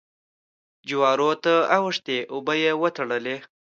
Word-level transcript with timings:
جوارو 0.87 1.31
ته 1.43 1.53
اوښتې 1.77 2.17
اوبه 2.33 2.53
يې 2.63 2.71
وتړلې. 2.81 3.35